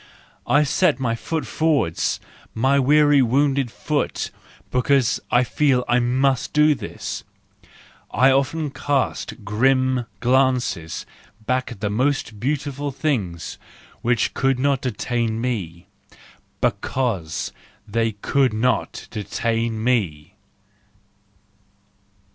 I 0.47 0.61
must 0.61 0.75
set 0.75 0.99
my 0.99 1.13
foot 1.13 1.45
forward, 1.45 1.99
my 2.55 2.79
weary 2.79 3.21
wounded 3.21 3.69
foot: 3.69 4.31
and 4.33 4.71
because 4.71 5.19
I 5.29 5.43
feel 5.43 5.85
I 5.87 5.99
must 5.99 6.53
do 6.53 6.73
this, 6.73 7.23
I 8.09 8.31
often 8.31 8.71
cast 8.71 9.45
grim 9.45 10.07
glances 10.19 11.05
back 11.45 11.71
at 11.73 11.81
the 11.81 11.91
most 11.91 12.39
beautiful 12.39 12.89
things 12.91 13.59
which 14.01 14.33
could 14.33 14.57
not 14.57 14.81
detain 14.81 15.39
me 15.39 15.85
—because 16.61 17.51
they 17.87 18.13
could 18.13 18.53
not 18.53 19.05
detain 19.11 19.83
me! 19.83 20.33